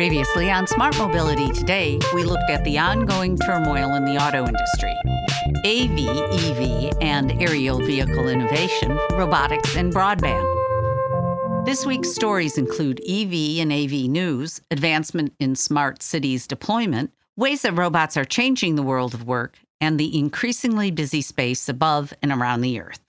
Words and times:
Previously 0.00 0.50
on 0.50 0.66
Smart 0.66 0.96
Mobility 0.96 1.52
Today, 1.52 1.98
we 2.14 2.24
looked 2.24 2.48
at 2.48 2.64
the 2.64 2.78
ongoing 2.78 3.36
turmoil 3.36 3.92
in 3.96 4.06
the 4.06 4.16
auto 4.16 4.46
industry 4.46 4.94
AV, 5.66 5.98
EV, 6.32 6.96
and 7.02 7.30
aerial 7.32 7.80
vehicle 7.80 8.26
innovation, 8.30 8.98
robotics, 9.12 9.76
and 9.76 9.92
broadband. 9.92 11.66
This 11.66 11.84
week's 11.84 12.14
stories 12.14 12.56
include 12.56 13.02
EV 13.06 13.60
and 13.60 13.70
AV 13.70 14.08
news, 14.08 14.62
advancement 14.70 15.34
in 15.38 15.54
smart 15.54 16.02
cities 16.02 16.46
deployment, 16.46 17.12
ways 17.36 17.60
that 17.60 17.76
robots 17.76 18.16
are 18.16 18.24
changing 18.24 18.76
the 18.76 18.82
world 18.82 19.12
of 19.12 19.26
work, 19.26 19.58
and 19.82 20.00
the 20.00 20.18
increasingly 20.18 20.90
busy 20.90 21.20
space 21.20 21.68
above 21.68 22.14
and 22.22 22.32
around 22.32 22.62
the 22.62 22.80
Earth. 22.80 23.00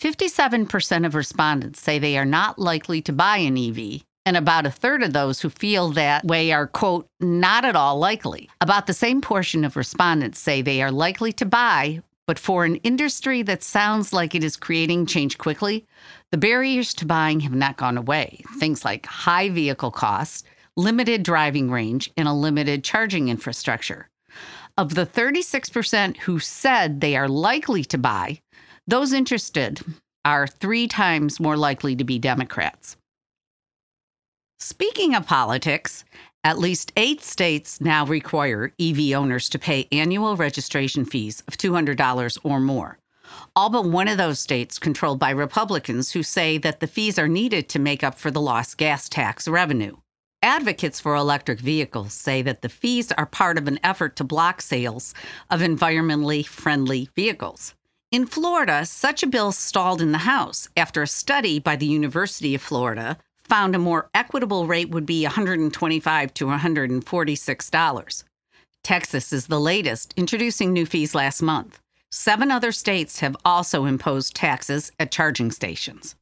57% 0.00 1.04
of 1.04 1.14
respondents 1.16 1.80
say 1.80 1.98
they 1.98 2.16
are 2.16 2.24
not 2.24 2.58
likely 2.58 3.02
to 3.02 3.12
buy 3.12 3.38
an 3.38 3.58
EV, 3.58 4.04
and 4.24 4.36
about 4.36 4.64
a 4.64 4.70
third 4.70 5.02
of 5.02 5.12
those 5.12 5.40
who 5.40 5.50
feel 5.50 5.88
that 5.90 6.24
way 6.24 6.52
are, 6.52 6.68
quote, 6.68 7.08
not 7.18 7.64
at 7.64 7.74
all 7.74 7.98
likely. 7.98 8.48
About 8.60 8.86
the 8.86 8.94
same 8.94 9.20
portion 9.20 9.64
of 9.64 9.74
respondents 9.74 10.38
say 10.38 10.62
they 10.62 10.82
are 10.82 10.92
likely 10.92 11.32
to 11.32 11.44
buy, 11.44 12.00
but 12.28 12.38
for 12.38 12.64
an 12.64 12.76
industry 12.76 13.42
that 13.42 13.64
sounds 13.64 14.12
like 14.12 14.36
it 14.36 14.44
is 14.44 14.56
creating 14.56 15.06
change 15.06 15.36
quickly, 15.36 15.84
the 16.30 16.38
barriers 16.38 16.94
to 16.94 17.06
buying 17.06 17.40
have 17.40 17.54
not 17.54 17.76
gone 17.76 17.98
away. 17.98 18.42
Things 18.60 18.84
like 18.84 19.04
high 19.06 19.48
vehicle 19.48 19.90
costs, 19.90 20.44
limited 20.76 21.24
driving 21.24 21.72
range, 21.72 22.12
and 22.16 22.28
a 22.28 22.32
limited 22.32 22.84
charging 22.84 23.30
infrastructure. 23.30 24.08
Of 24.76 24.94
the 24.94 25.06
36% 25.06 26.18
who 26.18 26.38
said 26.38 27.00
they 27.00 27.16
are 27.16 27.28
likely 27.28 27.82
to 27.86 27.98
buy, 27.98 28.40
those 28.88 29.12
interested 29.12 29.80
are 30.24 30.46
three 30.46 30.88
times 30.88 31.38
more 31.38 31.58
likely 31.58 31.94
to 31.94 32.04
be 32.04 32.18
Democrats. 32.18 32.96
Speaking 34.58 35.14
of 35.14 35.26
politics, 35.26 36.04
at 36.42 36.58
least 36.58 36.92
eight 36.96 37.22
states 37.22 37.82
now 37.82 38.06
require 38.06 38.72
EV 38.80 39.12
owners 39.12 39.50
to 39.50 39.58
pay 39.58 39.86
annual 39.92 40.36
registration 40.36 41.04
fees 41.04 41.42
of 41.46 41.58
$200 41.58 42.38
or 42.42 42.60
more. 42.60 42.98
All 43.54 43.68
but 43.68 43.84
one 43.84 44.08
of 44.08 44.16
those 44.16 44.40
states 44.40 44.78
controlled 44.78 45.18
by 45.18 45.30
Republicans 45.30 46.12
who 46.12 46.22
say 46.22 46.56
that 46.56 46.80
the 46.80 46.86
fees 46.86 47.18
are 47.18 47.28
needed 47.28 47.68
to 47.68 47.78
make 47.78 48.02
up 48.02 48.14
for 48.14 48.30
the 48.30 48.40
lost 48.40 48.78
gas 48.78 49.08
tax 49.08 49.46
revenue. 49.46 49.96
Advocates 50.42 50.98
for 50.98 51.14
electric 51.14 51.60
vehicles 51.60 52.14
say 52.14 52.40
that 52.40 52.62
the 52.62 52.68
fees 52.70 53.12
are 53.12 53.26
part 53.26 53.58
of 53.58 53.68
an 53.68 53.78
effort 53.82 54.16
to 54.16 54.24
block 54.24 54.62
sales 54.62 55.12
of 55.50 55.60
environmentally 55.60 56.46
friendly 56.46 57.10
vehicles. 57.14 57.74
In 58.10 58.24
Florida, 58.24 58.86
such 58.86 59.22
a 59.22 59.26
bill 59.26 59.52
stalled 59.52 60.00
in 60.00 60.12
the 60.12 60.24
House 60.24 60.70
after 60.74 61.02
a 61.02 61.06
study 61.06 61.58
by 61.58 61.76
the 61.76 61.84
University 61.84 62.54
of 62.54 62.62
Florida 62.62 63.18
found 63.36 63.74
a 63.74 63.78
more 63.78 64.08
equitable 64.14 64.66
rate 64.66 64.88
would 64.88 65.04
be 65.04 65.24
125 65.24 66.32
to 66.32 66.46
$146. 66.46 68.24
Texas 68.82 69.30
is 69.30 69.48
the 69.48 69.60
latest, 69.60 70.14
introducing 70.16 70.72
new 70.72 70.86
fees 70.86 71.14
last 71.14 71.42
month. 71.42 71.80
Seven 72.10 72.50
other 72.50 72.72
states 72.72 73.20
have 73.20 73.36
also 73.44 73.84
imposed 73.84 74.34
taxes 74.34 74.90
at 74.98 75.12
charging 75.12 75.50
stations. 75.50 76.16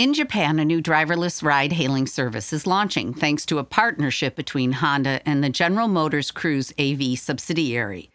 In 0.00 0.14
Japan, 0.14 0.58
a 0.58 0.64
new 0.64 0.80
driverless 0.80 1.42
ride 1.42 1.74
hailing 1.74 2.06
service 2.06 2.54
is 2.54 2.66
launching 2.66 3.12
thanks 3.12 3.44
to 3.44 3.58
a 3.58 3.64
partnership 3.64 4.34
between 4.34 4.72
Honda 4.72 5.20
and 5.28 5.44
the 5.44 5.50
General 5.50 5.88
Motors 5.88 6.30
Cruise 6.30 6.72
AV 6.78 7.18
subsidiary. 7.18 8.10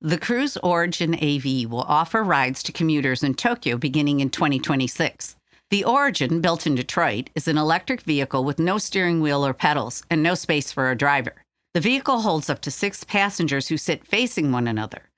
The 0.00 0.16
Cruise 0.16 0.56
Origin 0.56 1.14
AV 1.14 1.70
will 1.70 1.84
offer 1.86 2.24
rides 2.24 2.62
to 2.62 2.72
commuters 2.72 3.22
in 3.22 3.34
Tokyo 3.34 3.76
beginning 3.76 4.20
in 4.20 4.30
2026. 4.30 5.36
The 5.68 5.84
Origin, 5.84 6.40
built 6.40 6.66
in 6.66 6.74
Detroit, 6.74 7.28
is 7.34 7.46
an 7.46 7.58
electric 7.58 8.00
vehicle 8.00 8.42
with 8.42 8.58
no 8.58 8.78
steering 8.78 9.20
wheel 9.20 9.44
or 9.44 9.52
pedals 9.52 10.02
and 10.08 10.22
no 10.22 10.34
space 10.34 10.72
for 10.72 10.90
a 10.90 10.96
driver. 10.96 11.34
The 11.74 11.82
vehicle 11.82 12.22
holds 12.22 12.48
up 12.48 12.62
to 12.62 12.70
six 12.70 13.04
passengers 13.04 13.68
who 13.68 13.76
sit 13.76 14.06
facing 14.06 14.52
one 14.52 14.66
another. 14.66 15.10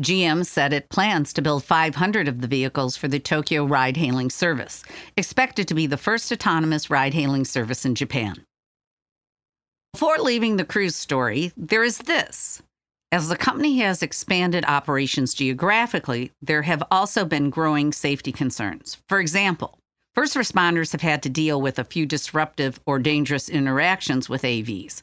GM 0.00 0.46
said 0.46 0.72
it 0.72 0.88
plans 0.90 1.32
to 1.32 1.42
build 1.42 1.64
500 1.64 2.28
of 2.28 2.40
the 2.40 2.46
vehicles 2.46 2.96
for 2.96 3.08
the 3.08 3.18
Tokyo 3.18 3.64
ride 3.64 3.96
hailing 3.96 4.30
service, 4.30 4.84
expected 5.16 5.66
to 5.66 5.74
be 5.74 5.86
the 5.86 5.96
first 5.96 6.30
autonomous 6.30 6.88
ride 6.88 7.14
hailing 7.14 7.44
service 7.44 7.84
in 7.84 7.94
Japan. 7.96 8.44
Before 9.92 10.18
leaving 10.18 10.56
the 10.56 10.64
cruise 10.64 10.94
story, 10.94 11.52
there 11.56 11.82
is 11.82 11.98
this. 11.98 12.62
As 13.10 13.28
the 13.28 13.36
company 13.36 13.78
has 13.78 14.02
expanded 14.02 14.64
operations 14.66 15.34
geographically, 15.34 16.30
there 16.42 16.62
have 16.62 16.82
also 16.90 17.24
been 17.24 17.50
growing 17.50 17.90
safety 17.92 18.30
concerns. 18.30 18.98
For 19.08 19.18
example, 19.18 19.78
first 20.14 20.34
responders 20.34 20.92
have 20.92 21.00
had 21.00 21.22
to 21.22 21.28
deal 21.28 21.60
with 21.60 21.78
a 21.78 21.84
few 21.84 22.06
disruptive 22.06 22.80
or 22.86 22.98
dangerous 22.98 23.48
interactions 23.48 24.28
with 24.28 24.42
AVs. 24.42 25.02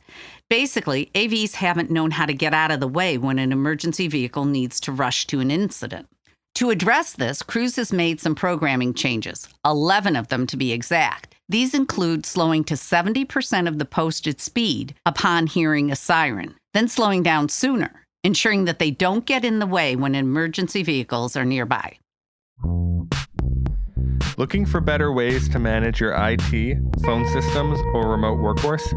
Basically, 0.50 1.10
AVs 1.16 1.54
haven't 1.54 1.92
known 1.92 2.12
how 2.12 2.26
to 2.26 2.34
get 2.34 2.54
out 2.54 2.72
of 2.72 2.80
the 2.80 2.88
way 2.88 3.18
when 3.18 3.40
an 3.40 3.52
emergency 3.52 4.08
vehicle 4.08 4.46
needs 4.46 4.80
to 4.82 4.92
rush 4.92 5.26
to 5.28 5.40
an 5.40 5.52
incident. 5.52 6.08
To 6.56 6.70
address 6.70 7.14
this, 7.14 7.44
Cruise 7.44 7.76
has 7.76 7.92
made 7.92 8.22
some 8.22 8.34
programming 8.34 8.94
changes, 8.94 9.50
11 9.66 10.16
of 10.16 10.30
them 10.30 10.48
to 10.48 10.56
be 10.56 10.72
exact. 10.72 11.36
These 11.50 11.74
include 11.74 12.26
slowing 12.26 12.64
to 12.66 12.76
70% 12.76 13.68
of 13.68 13.78
the 13.78 13.86
posted 13.86 14.40
speed 14.40 14.96
upon 15.06 15.48
hearing 15.48 15.92
a 15.92 15.96
siren, 15.96 16.56
then 16.74 16.88
slowing 16.88 17.24
down 17.24 17.50
sooner, 17.50 18.04
ensuring 18.24 18.66
that 18.66 18.80
they 18.80 18.90
don't 18.90 19.26
get 19.26 19.44
in 19.44 19.60
the 19.60 19.68
way 19.68 19.96
when 19.96 20.16
emergency 20.16 20.82
vehicles 20.82 21.36
are 21.36 21.46
nearby. 21.46 21.98
Looking 24.38 24.66
for 24.66 24.82
better 24.82 25.14
ways 25.14 25.48
to 25.50 25.60
manage 25.60 26.02
your 26.02 26.12
IT, 26.12 26.78
phone 27.06 27.26
systems, 27.28 27.80
or 27.94 28.10
remote 28.10 28.40
workforce? 28.40 28.92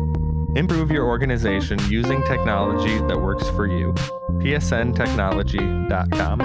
Improve 0.56 0.90
your 0.90 1.06
organization 1.06 1.78
using 1.88 2.24
technology 2.24 2.98
that 3.06 3.20
works 3.20 3.48
for 3.50 3.66
you. 3.66 3.92
psntechnology.com. 4.42 6.40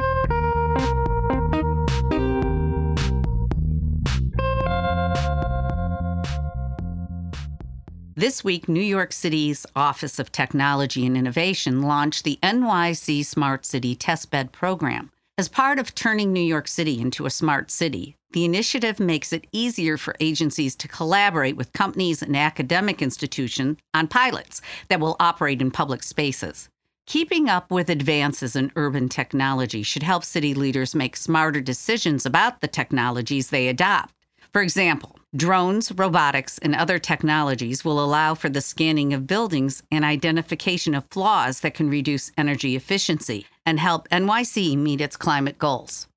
This 8.16 8.44
week, 8.44 8.70
New 8.70 8.80
York 8.80 9.12
City's 9.12 9.66
Office 9.76 10.20
of 10.20 10.32
Technology 10.32 11.08
and 11.08 11.18
Innovation 11.18 11.82
launched 11.82 12.26
the 12.26 12.38
NYC 12.44 13.26
Smart 13.26 13.66
City 13.66 13.96
Testbed 13.96 14.52
Program. 14.52 15.10
As 15.36 15.50
part 15.50 15.80
of 15.80 15.96
turning 15.96 16.32
New 16.32 16.44
York 16.44 16.68
City 16.68 17.02
into 17.02 17.26
a 17.26 17.32
smart 17.32 17.72
city, 17.72 18.16
the 18.34 18.46
initiative 18.46 19.00
makes 19.00 19.34
it 19.34 19.48
easier 19.52 19.98
for 19.98 20.16
agencies 20.20 20.76
to 20.76 20.88
collaborate 20.88 21.58
with 21.58 21.74
companies 21.74 22.22
and 22.22 22.38
academic 22.38 23.02
institutions 23.02 23.80
on 23.96 24.08
pilots 24.08 24.62
that 24.90 25.00
will 25.00 25.16
operate 25.20 25.60
in 25.60 25.72
public 25.72 26.04
spaces. 26.04 26.70
Keeping 27.08 27.50
up 27.50 27.72
with 27.72 27.90
advances 27.90 28.56
in 28.56 28.72
urban 28.76 29.10
technology 29.10 29.82
should 29.82 30.04
help 30.04 30.24
city 30.24 30.54
leaders 30.54 30.94
make 30.94 31.16
smarter 31.18 31.62
decisions 31.62 32.28
about 32.28 32.62
the 32.62 32.68
technologies 32.68 33.50
they 33.50 33.70
adopt. 33.70 34.14
For 34.52 34.62
example, 34.62 35.18
drones, 35.36 35.92
robotics, 35.92 36.58
and 36.60 36.76
other 36.76 37.00
technologies 37.00 37.84
will 37.84 38.04
allow 38.04 38.36
for 38.36 38.50
the 38.50 38.62
scanning 38.62 39.14
of 39.14 39.28
buildings 39.28 39.84
and 39.92 40.06
identification 40.06 40.94
of 40.94 41.06
flaws 41.06 41.62
that 41.62 41.74
can 41.74 41.90
reduce 41.90 42.32
energy 42.38 42.76
efficiency 42.76 43.46
and 43.66 43.80
help 43.80 44.08
NYC 44.10 44.78
meet 44.78 45.02
its 45.02 45.18
climate 45.18 45.58
goals. 45.58 46.08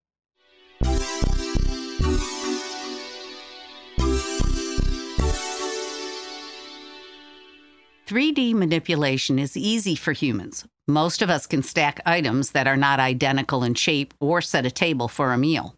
3D 8.06 8.54
manipulation 8.54 9.36
is 9.36 9.56
easy 9.56 9.96
for 9.96 10.12
humans. 10.12 10.64
Most 10.86 11.22
of 11.22 11.30
us 11.30 11.44
can 11.44 11.64
stack 11.64 12.00
items 12.06 12.52
that 12.52 12.68
are 12.68 12.76
not 12.76 13.00
identical 13.00 13.64
in 13.64 13.74
shape 13.74 14.14
or 14.20 14.40
set 14.40 14.64
a 14.64 14.70
table 14.70 15.08
for 15.08 15.32
a 15.32 15.38
meal. 15.38 15.75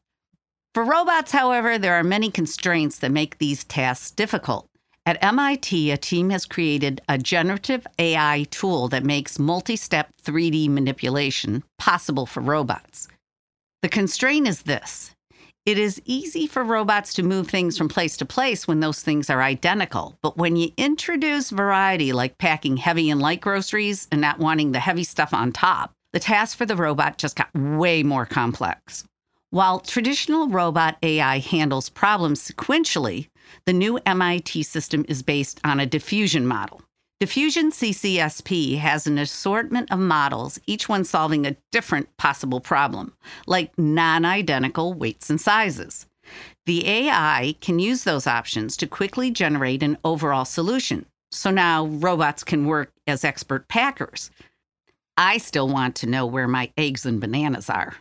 For 0.78 0.84
robots, 0.84 1.32
however, 1.32 1.76
there 1.76 1.94
are 1.94 2.04
many 2.04 2.30
constraints 2.30 3.00
that 3.00 3.10
make 3.10 3.38
these 3.38 3.64
tasks 3.64 4.12
difficult. 4.12 4.68
At 5.04 5.20
MIT, 5.20 5.90
a 5.90 5.96
team 5.96 6.30
has 6.30 6.46
created 6.46 7.00
a 7.08 7.18
generative 7.18 7.84
AI 7.98 8.46
tool 8.52 8.86
that 8.90 9.02
makes 9.02 9.40
multi 9.40 9.74
step 9.74 10.10
3D 10.22 10.68
manipulation 10.68 11.64
possible 11.78 12.26
for 12.26 12.40
robots. 12.40 13.08
The 13.82 13.88
constraint 13.88 14.46
is 14.46 14.62
this 14.62 15.16
it 15.66 15.80
is 15.80 16.00
easy 16.04 16.46
for 16.46 16.62
robots 16.62 17.12
to 17.14 17.24
move 17.24 17.48
things 17.48 17.76
from 17.76 17.88
place 17.88 18.16
to 18.18 18.24
place 18.24 18.68
when 18.68 18.78
those 18.78 19.02
things 19.02 19.28
are 19.28 19.42
identical. 19.42 20.16
But 20.22 20.36
when 20.36 20.54
you 20.54 20.70
introduce 20.76 21.50
variety, 21.50 22.12
like 22.12 22.38
packing 22.38 22.76
heavy 22.76 23.10
and 23.10 23.20
light 23.20 23.40
groceries 23.40 24.06
and 24.12 24.20
not 24.20 24.38
wanting 24.38 24.70
the 24.70 24.78
heavy 24.78 25.02
stuff 25.02 25.34
on 25.34 25.50
top, 25.50 25.90
the 26.12 26.20
task 26.20 26.56
for 26.56 26.66
the 26.66 26.76
robot 26.76 27.18
just 27.18 27.34
got 27.34 27.52
way 27.52 28.04
more 28.04 28.26
complex. 28.26 29.02
While 29.50 29.80
traditional 29.80 30.48
robot 30.48 30.98
AI 31.02 31.38
handles 31.38 31.88
problems 31.88 32.46
sequentially, 32.46 33.28
the 33.64 33.72
new 33.72 33.98
MIT 34.04 34.62
system 34.64 35.06
is 35.08 35.22
based 35.22 35.58
on 35.64 35.80
a 35.80 35.86
diffusion 35.86 36.46
model. 36.46 36.82
Diffusion 37.18 37.72
CCSP 37.72 38.76
has 38.78 39.06
an 39.06 39.16
assortment 39.16 39.90
of 39.90 40.00
models, 40.00 40.60
each 40.66 40.86
one 40.86 41.02
solving 41.02 41.46
a 41.46 41.56
different 41.72 42.14
possible 42.18 42.60
problem, 42.60 43.14
like 43.46 43.76
non 43.78 44.26
identical 44.26 44.92
weights 44.92 45.30
and 45.30 45.40
sizes. 45.40 46.04
The 46.66 46.86
AI 46.86 47.56
can 47.62 47.78
use 47.78 48.04
those 48.04 48.26
options 48.26 48.76
to 48.76 48.86
quickly 48.86 49.30
generate 49.30 49.82
an 49.82 49.96
overall 50.04 50.44
solution. 50.44 51.06
So 51.32 51.50
now 51.50 51.86
robots 51.86 52.44
can 52.44 52.66
work 52.66 52.92
as 53.06 53.24
expert 53.24 53.66
packers. 53.66 54.30
I 55.16 55.38
still 55.38 55.68
want 55.68 55.96
to 55.96 56.06
know 56.06 56.26
where 56.26 56.46
my 56.46 56.70
eggs 56.76 57.06
and 57.06 57.18
bananas 57.18 57.70
are. 57.70 57.96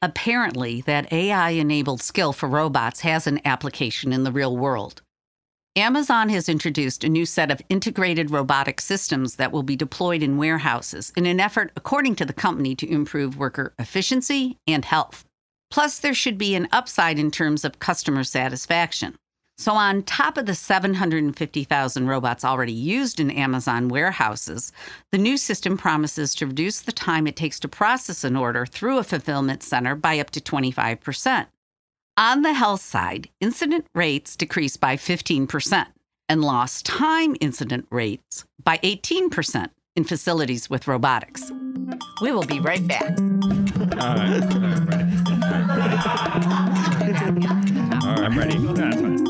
Apparently, 0.00 0.80
that 0.82 1.12
AI 1.12 1.50
enabled 1.50 2.00
skill 2.00 2.32
for 2.32 2.48
robots 2.48 3.00
has 3.00 3.26
an 3.26 3.40
application 3.44 4.12
in 4.12 4.22
the 4.22 4.30
real 4.30 4.56
world. 4.56 5.02
Amazon 5.74 6.28
has 6.28 6.48
introduced 6.48 7.04
a 7.04 7.08
new 7.08 7.26
set 7.26 7.50
of 7.50 7.62
integrated 7.68 8.30
robotic 8.30 8.80
systems 8.80 9.36
that 9.36 9.52
will 9.52 9.62
be 9.62 9.76
deployed 9.76 10.22
in 10.22 10.36
warehouses 10.36 11.12
in 11.16 11.26
an 11.26 11.40
effort, 11.40 11.72
according 11.76 12.14
to 12.16 12.24
the 12.24 12.32
company, 12.32 12.74
to 12.76 12.88
improve 12.88 13.36
worker 13.36 13.74
efficiency 13.78 14.56
and 14.66 14.84
health. 14.84 15.24
Plus, 15.70 15.98
there 15.98 16.14
should 16.14 16.38
be 16.38 16.54
an 16.54 16.68
upside 16.72 17.18
in 17.18 17.30
terms 17.30 17.64
of 17.64 17.78
customer 17.78 18.24
satisfaction. 18.24 19.14
So, 19.58 19.72
on 19.72 20.04
top 20.04 20.38
of 20.38 20.46
the 20.46 20.54
750,000 20.54 22.06
robots 22.06 22.44
already 22.44 22.72
used 22.72 23.18
in 23.18 23.28
Amazon 23.28 23.88
warehouses, 23.88 24.70
the 25.10 25.18
new 25.18 25.36
system 25.36 25.76
promises 25.76 26.32
to 26.36 26.46
reduce 26.46 26.80
the 26.80 26.92
time 26.92 27.26
it 27.26 27.34
takes 27.34 27.58
to 27.60 27.68
process 27.68 28.22
an 28.22 28.36
order 28.36 28.64
through 28.64 28.98
a 28.98 29.04
fulfillment 29.04 29.64
center 29.64 29.96
by 29.96 30.20
up 30.20 30.30
to 30.30 30.40
25%. 30.40 31.46
On 32.16 32.42
the 32.42 32.52
health 32.52 32.82
side, 32.82 33.30
incident 33.40 33.86
rates 33.96 34.36
decrease 34.36 34.76
by 34.76 34.96
15% 34.96 35.86
and 36.28 36.42
lost 36.42 36.86
time 36.86 37.36
incident 37.40 37.86
rates 37.90 38.44
by 38.62 38.78
18% 38.78 39.70
in 39.96 40.04
facilities 40.04 40.70
with 40.70 40.86
robotics. 40.86 41.50
We 42.22 42.30
will 42.30 42.44
be 42.44 42.60
right 42.60 42.86
back. 42.86 43.18
All 44.00 44.14
right. 44.14 44.42
All 44.42 44.60
right. 44.60 45.08
I'm. 47.22 47.42
All 48.02 48.14
right. 48.22 48.36
Ready. 48.36 49.27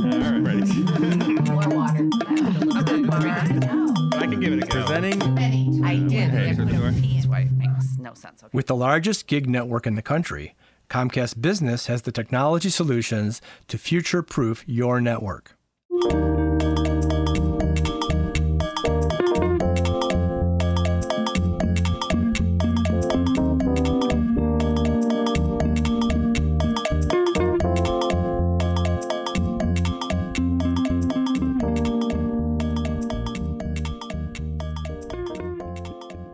Sense. 8.28 8.42
Okay. 8.42 8.50
With 8.52 8.66
the 8.66 8.76
largest 8.76 9.26
gig 9.26 9.48
network 9.48 9.86
in 9.86 9.94
the 9.94 10.02
country, 10.02 10.54
Comcast 10.90 11.40
Business 11.40 11.86
has 11.86 12.02
the 12.02 12.12
technology 12.12 12.70
solutions 12.70 13.40
to 13.68 13.78
future 13.78 14.22
proof 14.22 14.64
your 14.66 15.00
network. 15.00 15.54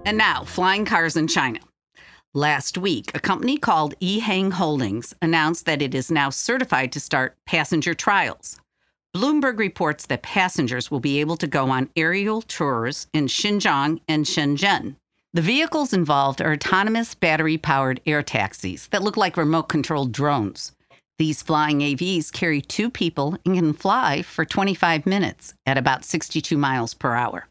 And 0.06 0.18
now, 0.18 0.44
flying 0.44 0.84
cars 0.84 1.16
in 1.16 1.26
China. 1.26 1.58
Last 2.36 2.76
week, 2.76 3.12
a 3.14 3.20
company 3.20 3.56
called 3.58 3.94
eHang 4.00 4.54
Holdings 4.54 5.14
announced 5.22 5.66
that 5.66 5.80
it 5.80 5.94
is 5.94 6.10
now 6.10 6.30
certified 6.30 6.90
to 6.90 6.98
start 6.98 7.36
passenger 7.46 7.94
trials. 7.94 8.58
Bloomberg 9.14 9.56
reports 9.56 10.06
that 10.06 10.24
passengers 10.24 10.90
will 10.90 10.98
be 10.98 11.20
able 11.20 11.36
to 11.36 11.46
go 11.46 11.70
on 11.70 11.90
aerial 11.94 12.42
tours 12.42 13.06
in 13.12 13.26
Xinjiang 13.26 14.00
and 14.08 14.24
Shenzhen. 14.24 14.96
The 15.32 15.42
vehicles 15.42 15.92
involved 15.92 16.42
are 16.42 16.54
autonomous 16.54 17.14
battery 17.14 17.56
powered 17.56 18.00
air 18.04 18.24
taxis 18.24 18.88
that 18.88 19.04
look 19.04 19.16
like 19.16 19.36
remote 19.36 19.68
controlled 19.68 20.10
drones. 20.10 20.72
These 21.20 21.40
flying 21.40 21.78
AVs 21.78 22.32
carry 22.32 22.60
two 22.60 22.90
people 22.90 23.38
and 23.46 23.54
can 23.54 23.72
fly 23.74 24.22
for 24.22 24.44
25 24.44 25.06
minutes 25.06 25.54
at 25.66 25.78
about 25.78 26.04
62 26.04 26.58
miles 26.58 26.94
per 26.94 27.14
hour. 27.14 27.46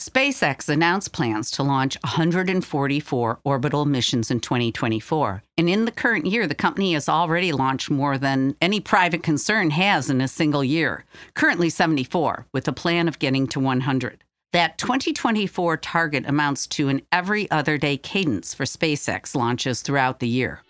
SpaceX 0.00 0.68
announced 0.68 1.12
plans 1.12 1.52
to 1.52 1.62
launch 1.62 1.96
144 2.02 3.40
orbital 3.44 3.84
missions 3.84 4.30
in 4.30 4.40
2024. 4.40 5.42
And 5.56 5.68
in 5.68 5.84
the 5.84 5.92
current 5.92 6.26
year, 6.26 6.48
the 6.48 6.54
company 6.54 6.94
has 6.94 7.08
already 7.08 7.52
launched 7.52 7.90
more 7.90 8.18
than 8.18 8.56
any 8.60 8.80
private 8.80 9.22
concern 9.22 9.70
has 9.70 10.10
in 10.10 10.20
a 10.20 10.26
single 10.26 10.64
year, 10.64 11.04
currently 11.34 11.70
74, 11.70 12.46
with 12.52 12.66
a 12.66 12.72
plan 12.72 13.06
of 13.06 13.20
getting 13.20 13.46
to 13.48 13.60
100. 13.60 14.24
That 14.52 14.78
2024 14.78 15.76
target 15.76 16.28
amounts 16.28 16.66
to 16.68 16.88
an 16.88 17.02
every 17.12 17.48
other 17.50 17.78
day 17.78 17.96
cadence 17.96 18.52
for 18.52 18.64
SpaceX 18.64 19.36
launches 19.36 19.80
throughout 19.80 20.18
the 20.18 20.28
year. 20.28 20.63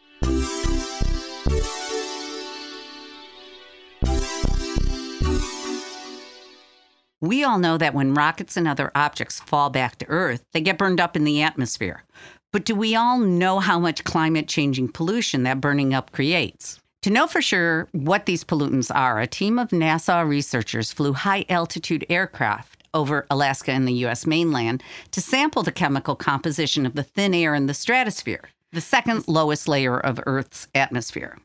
We 7.25 7.43
all 7.43 7.59
know 7.59 7.79
that 7.79 7.95
when 7.95 8.13
rockets 8.13 8.55
and 8.55 8.69
other 8.69 8.93
objects 8.95 9.41
fall 9.41 9.71
back 9.71 9.97
to 9.97 10.07
Earth, 10.09 10.45
they 10.53 10.61
get 10.61 10.77
burned 10.77 11.01
up 11.01 11.17
in 11.17 11.25
the 11.25 11.41
atmosphere. 11.41 12.05
But 12.53 12.67
do 12.67 12.75
we 12.75 12.95
all 12.95 13.19
know 13.19 13.61
how 13.61 13.79
much 13.79 14.05
climate 14.05 14.47
changing 14.47 14.89
pollution 14.89 15.43
that 15.45 15.61
burning 15.61 15.95
up 15.95 16.13
creates? 16.13 16.81
To 17.01 17.11
know 17.11 17.27
for 17.27 17.41
sure 17.41 17.89
what 17.93 18.27
these 18.27 18.45
pollutants 18.45 18.95
are, 18.95 19.21
a 19.21 19.27
team 19.27 19.59
of 19.59 19.69
NASA 19.71 20.29
researchers 20.29 20.93
flew 20.93 21.15
high 21.15 21.47
altitude 21.49 22.05
aircraft 22.11 22.83
over 22.93 23.27
Alaska 23.31 23.73
and 23.73 23.89
the 23.89 24.05
US 24.07 24.27
mainland 24.27 24.83
to 25.13 25.23
sample 25.23 25.63
the 25.63 25.73
chemical 25.73 26.17
composition 26.17 26.85
of 26.85 26.95
the 26.95 27.03
thin 27.03 27.33
air 27.33 27.55
in 27.55 27.67
the 27.67 27.75
stratosphere, 27.75 28.51
the 28.71 28.83
second 28.83 29.27
lowest 29.27 29.67
layer 29.67 29.99
of 29.99 30.21
Earth's 30.27 30.69
atmosphere. 30.75 31.39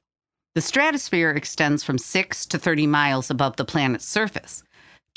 The 0.56 0.62
stratosphere 0.62 1.30
extends 1.30 1.84
from 1.84 1.98
6 1.98 2.46
to 2.48 2.58
30 2.58 2.88
miles 2.88 3.30
above 3.30 3.56
the 3.56 3.64
planet's 3.64 4.06
surface. 4.06 4.64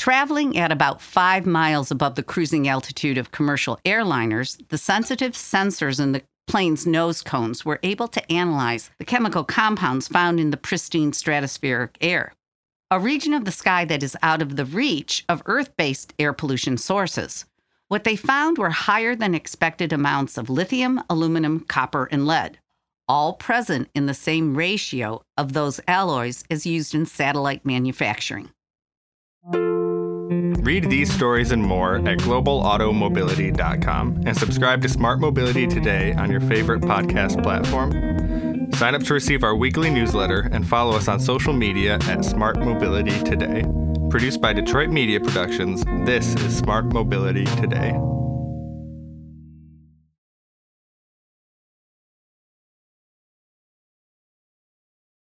Traveling 0.03 0.59
at 0.59 0.73
about 0.73 1.01
five 1.01 1.47
miles 1.47 1.93
above 1.93 2.17
the 2.17 2.25
cruising 2.25 2.67
altitude 2.67 3.19
of 3.19 3.31
commercial 3.31 3.79
airliners, 3.87 4.61
the 4.69 4.77
sensitive 4.77 5.35
sensors 5.35 6.01
in 6.01 6.11
the 6.11 6.23
plane's 6.49 6.85
nose 6.85 7.23
cones 7.23 7.65
were 7.65 7.79
able 7.85 8.09
to 8.09 8.33
analyze 8.33 8.91
the 8.99 9.05
chemical 9.05 9.45
compounds 9.45 10.09
found 10.09 10.41
in 10.41 10.51
the 10.51 10.57
pristine 10.57 11.13
stratospheric 11.13 11.91
air, 12.01 12.33
a 12.91 12.99
region 12.99 13.33
of 13.33 13.45
the 13.45 13.53
sky 13.53 13.85
that 13.85 14.03
is 14.03 14.17
out 14.25 14.43
of 14.43 14.57
the 14.57 14.65
reach 14.65 15.25
of 15.29 15.41
Earth 15.47 15.71
based 15.77 16.13
air 16.19 16.33
pollution 16.33 16.77
sources. 16.77 17.45
What 17.87 18.03
they 18.03 18.17
found 18.17 18.59
were 18.59 18.71
higher 18.71 19.15
than 19.15 19.37
expected 19.37 19.93
amounts 19.93 20.37
of 20.37 20.51
lithium, 20.51 21.01
aluminum, 21.09 21.61
copper, 21.61 22.09
and 22.11 22.27
lead, 22.27 22.59
all 23.07 23.35
present 23.35 23.89
in 23.95 24.07
the 24.07 24.15
same 24.15 24.57
ratio 24.57 25.23
of 25.39 25.53
those 25.53 25.81
alloys 25.87 26.43
as 26.51 26.67
used 26.67 26.93
in 26.93 27.07
satellite 27.07 27.65
manufacturing. 27.65 28.51
Read 30.63 30.89
these 30.89 31.13
stories 31.13 31.51
and 31.51 31.61
more 31.61 31.97
at 31.97 32.19
globalautomobility.com 32.19 34.23
and 34.25 34.37
subscribe 34.37 34.81
to 34.83 34.89
Smart 34.89 35.19
Mobility 35.19 35.67
today 35.67 36.13
on 36.13 36.31
your 36.31 36.41
favorite 36.41 36.83
podcast 36.83 37.43
platform. 37.43 38.71
Sign 38.75 38.95
up 38.95 39.03
to 39.03 39.13
receive 39.13 39.43
our 39.43 39.57
weekly 39.57 39.91
newsletter 39.91 40.49
and 40.53 40.65
follow 40.65 40.97
us 40.97 41.09
on 41.09 41.19
social 41.19 41.53
media 41.53 41.99
at 42.03 42.25
Smart 42.25 42.61
Mobility 42.61 43.19
Today. 43.25 43.65
Produced 44.09 44.41
by 44.41 44.53
Detroit 44.53 44.91
Media 44.91 45.19
Productions, 45.19 45.85
this 46.07 46.37
is 46.37 46.57
Smart 46.57 46.93
Mobility 46.93 47.45
Today. 47.45 47.99